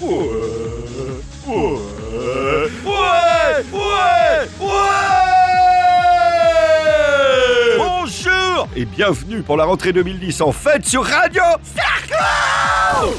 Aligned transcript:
Ouais, 0.00 0.08
ouais, 1.46 1.78
ouais, 2.84 3.88
ouais, 4.60 4.68
Bonjour 7.76 8.68
et 8.76 8.84
bienvenue 8.84 9.42
pour 9.42 9.56
la 9.56 9.64
rentrée 9.64 9.92
2010 9.92 10.40
en 10.42 10.52
fête 10.52 10.86
sur 10.86 11.04
Radio 11.04 11.42
Starco 11.64 13.12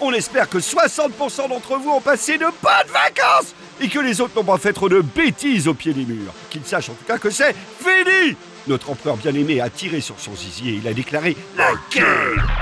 On 0.00 0.12
espère 0.12 0.48
que 0.48 0.58
60% 0.58 1.48
d'entre 1.48 1.76
vous 1.78 1.90
ont 1.90 2.00
passé 2.00 2.38
de 2.38 2.44
bonnes 2.44 2.92
vacances 2.92 3.54
et 3.80 3.88
que 3.88 3.98
les 3.98 4.20
autres 4.20 4.36
n'ont 4.36 4.44
pas 4.44 4.58
fait 4.58 4.72
trop 4.72 4.88
de 4.88 5.00
bêtises 5.00 5.66
au 5.66 5.74
pied 5.74 5.92
des 5.92 6.04
murs. 6.04 6.32
Qu'ils 6.50 6.64
sachent 6.64 6.90
en 6.90 6.94
tout 6.94 7.04
cas 7.04 7.18
que 7.18 7.30
c'est 7.30 7.54
fini. 7.80 8.36
Notre 8.68 8.90
empereur 8.90 9.16
bien-aimé 9.16 9.60
a 9.60 9.70
tiré 9.70 10.00
sur 10.00 10.20
son 10.20 10.36
zizi 10.36 10.68
et 10.68 10.74
il 10.74 10.86
a 10.86 10.92
déclaré 10.92 11.36
la 11.56 11.72
guerre 11.90 12.59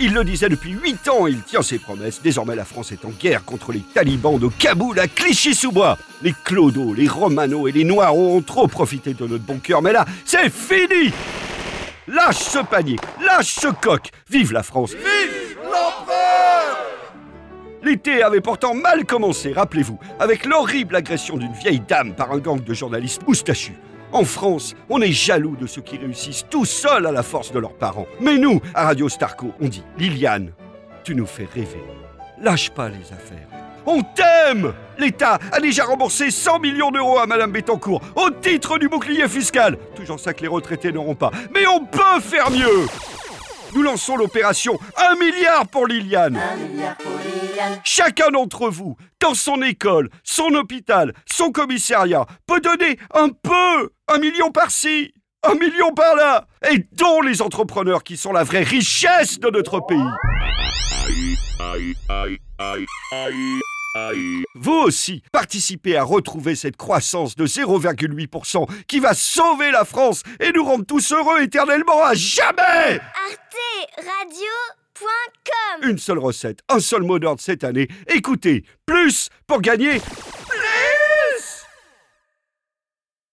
il 0.00 0.14
le 0.14 0.24
disait 0.24 0.48
depuis 0.48 0.72
8 0.72 1.08
ans 1.08 1.26
et 1.26 1.32
il 1.32 1.42
tient 1.42 1.62
ses 1.62 1.78
promesses. 1.78 2.20
Désormais, 2.22 2.56
la 2.56 2.64
France 2.64 2.92
est 2.92 3.04
en 3.04 3.10
guerre 3.10 3.44
contre 3.44 3.72
les 3.72 3.80
talibans 3.80 4.38
de 4.38 4.48
Kaboul 4.48 4.98
à 4.98 5.08
Clichy-sous-Bois. 5.08 5.98
Les 6.22 6.34
Clodo, 6.44 6.94
les 6.94 7.08
Romano 7.08 7.68
et 7.68 7.72
les 7.72 7.84
Noirs 7.84 8.16
ont 8.16 8.40
trop 8.40 8.68
profité 8.68 9.14
de 9.14 9.26
notre 9.26 9.44
bon 9.44 9.58
cœur, 9.58 9.82
mais 9.82 9.92
là, 9.92 10.04
c'est 10.24 10.50
fini 10.50 11.12
Lâche 12.06 12.36
ce 12.38 12.60
panier, 12.64 12.96
lâche 13.24 13.54
ce 13.60 13.68
coq 13.68 14.10
Vive 14.30 14.52
la 14.52 14.62
France 14.62 14.92
Vive 14.92 15.58
l'empereur 15.62 16.78
L'été 17.82 18.22
avait 18.22 18.40
pourtant 18.40 18.74
mal 18.74 19.04
commencé, 19.04 19.52
rappelez-vous, 19.52 19.98
avec 20.18 20.46
l'horrible 20.46 20.96
agression 20.96 21.36
d'une 21.36 21.52
vieille 21.52 21.80
dame 21.80 22.14
par 22.14 22.32
un 22.32 22.38
gang 22.38 22.62
de 22.62 22.74
journalistes 22.74 23.26
moustachus. 23.26 23.76
En 24.12 24.24
France, 24.24 24.74
on 24.88 25.00
est 25.00 25.12
jaloux 25.12 25.56
de 25.56 25.66
ceux 25.66 25.82
qui 25.82 25.98
réussissent 25.98 26.46
tout 26.48 26.64
seuls 26.64 27.06
à 27.06 27.12
la 27.12 27.22
force 27.22 27.52
de 27.52 27.58
leurs 27.58 27.74
parents. 27.74 28.06
Mais 28.20 28.38
nous, 28.38 28.60
à 28.74 28.84
Radio 28.84 29.08
Starco, 29.08 29.52
on 29.60 29.68
dit 29.68 29.82
Liliane, 29.98 30.52
tu 31.04 31.14
nous 31.14 31.26
fais 31.26 31.48
rêver. 31.52 31.82
Lâche 32.40 32.70
pas 32.70 32.88
les 32.88 33.12
affaires. 33.12 33.48
On 33.86 34.02
t'aime 34.02 34.72
L'État 34.98 35.38
a 35.52 35.60
déjà 35.60 35.84
remboursé 35.84 36.30
100 36.30 36.58
millions 36.58 36.90
d'euros 36.90 37.18
à 37.18 37.26
Madame 37.26 37.52
Bettencourt 37.52 38.02
au 38.16 38.30
titre 38.30 38.78
du 38.78 38.88
bouclier 38.88 39.28
fiscal. 39.28 39.78
Toujours 39.94 40.20
ça 40.20 40.34
que 40.34 40.42
les 40.42 40.48
retraités 40.48 40.92
n'auront 40.92 41.14
pas. 41.14 41.30
Mais 41.54 41.66
on 41.66 41.84
peut 41.84 42.20
faire 42.20 42.50
mieux 42.50 42.86
nous 43.74 43.82
lançons 43.82 44.16
l'opération 44.16 44.78
1 44.96 45.16
milliard 45.16 45.66
pour 45.66 45.86
Liliane. 45.86 46.38
Chacun 47.84 48.30
d'entre 48.30 48.68
vous, 48.68 48.96
dans 49.20 49.34
son 49.34 49.62
école, 49.62 50.10
son 50.22 50.54
hôpital, 50.54 51.12
son 51.26 51.50
commissariat, 51.50 52.26
peut 52.46 52.60
donner 52.60 52.98
un 53.14 53.28
peu, 53.28 53.90
un 54.08 54.18
million 54.18 54.50
par-ci, 54.50 55.12
un 55.42 55.54
million 55.54 55.92
par-là, 55.92 56.46
et 56.70 56.86
dont 56.92 57.20
les 57.20 57.42
entrepreneurs 57.42 58.04
qui 58.04 58.16
sont 58.16 58.32
la 58.32 58.44
vraie 58.44 58.62
richesse 58.62 59.38
de 59.38 59.50
notre 59.50 59.80
pays. 59.80 59.98
Vous 64.54 64.72
aussi, 64.72 65.22
participez 65.32 65.96
à 65.96 66.04
retrouver 66.04 66.54
cette 66.54 66.76
croissance 66.76 67.36
de 67.36 67.46
0,8% 67.46 68.66
qui 68.86 69.00
va 69.00 69.14
sauver 69.14 69.70
la 69.70 69.84
France 69.84 70.22
et 70.40 70.52
nous 70.52 70.64
rendre 70.64 70.84
tous 70.84 71.12
heureux 71.12 71.42
éternellement 71.42 72.04
à 72.04 72.14
jamais. 72.14 73.00
Radio.com 73.96 74.87
Une 75.82 75.98
seule 75.98 76.18
recette, 76.18 76.60
un 76.68 76.80
seul 76.80 77.02
mot 77.02 77.18
d'ordre 77.18 77.40
cette 77.40 77.64
année. 77.64 77.88
Écoutez, 78.08 78.64
plus 78.84 79.28
pour 79.46 79.60
gagner 79.60 80.00